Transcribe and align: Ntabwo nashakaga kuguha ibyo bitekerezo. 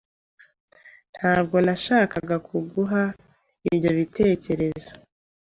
Ntabwo 1.17 1.57
nashakaga 1.65 2.35
kuguha 2.47 3.01
ibyo 3.69 3.89
bitekerezo. 3.97 4.91